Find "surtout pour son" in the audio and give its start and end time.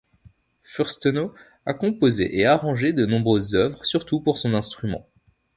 3.85-4.55